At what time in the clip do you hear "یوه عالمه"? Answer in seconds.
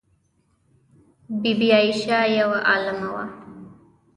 2.39-3.07